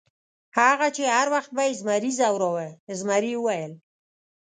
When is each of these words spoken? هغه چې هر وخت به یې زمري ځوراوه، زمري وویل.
هغه 0.59 0.87
چې 0.95 1.03
هر 1.15 1.27
وخت 1.33 1.49
به 1.57 1.63
یې 1.67 1.73
زمري 1.79 2.11
ځوراوه، 2.19 2.67
زمري 2.99 3.33
وویل. 3.37 3.73